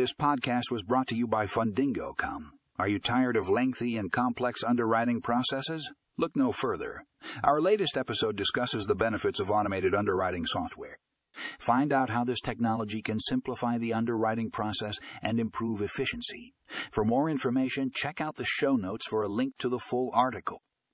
[0.00, 2.52] This podcast was brought to you by Fundingo.com.
[2.78, 5.92] Are you tired of lengthy and complex underwriting processes?
[6.16, 7.04] Look no further.
[7.44, 10.96] Our latest episode discusses the benefits of automated underwriting software.
[11.58, 16.54] Find out how this technology can simplify the underwriting process and improve efficiency.
[16.90, 20.62] For more information, check out the show notes for a link to the full article.